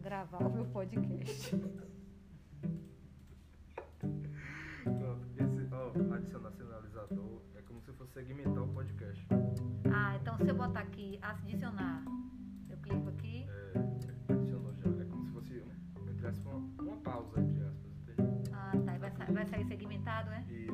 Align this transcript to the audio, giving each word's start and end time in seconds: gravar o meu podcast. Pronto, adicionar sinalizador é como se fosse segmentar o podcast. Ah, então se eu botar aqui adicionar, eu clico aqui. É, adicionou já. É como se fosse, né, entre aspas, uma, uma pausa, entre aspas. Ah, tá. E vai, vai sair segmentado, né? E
gravar 0.00 0.38
o 0.38 0.50
meu 0.50 0.64
podcast. 0.66 1.56
Pronto, 5.68 6.14
adicionar 6.14 6.50
sinalizador 6.52 7.42
é 7.54 7.62
como 7.62 7.80
se 7.82 7.92
fosse 7.92 8.12
segmentar 8.12 8.62
o 8.62 8.68
podcast. 8.68 9.26
Ah, 9.92 10.16
então 10.16 10.38
se 10.38 10.48
eu 10.48 10.54
botar 10.54 10.80
aqui 10.80 11.18
adicionar, 11.22 12.04
eu 12.68 12.76
clico 12.78 13.08
aqui. 13.10 13.46
É, 13.48 14.32
adicionou 14.32 14.74
já. 14.74 14.88
É 14.88 15.04
como 15.04 15.24
se 15.24 15.32
fosse, 15.32 15.52
né, 15.54 15.76
entre 16.08 16.26
aspas, 16.26 16.46
uma, 16.46 16.82
uma 16.82 16.96
pausa, 16.98 17.40
entre 17.40 17.62
aspas. 17.62 17.90
Ah, 18.52 18.72
tá. 18.84 18.96
E 18.96 18.98
vai, 18.98 19.10
vai 19.10 19.46
sair 19.46 19.64
segmentado, 19.66 20.30
né? 20.30 20.46
E 20.48 20.69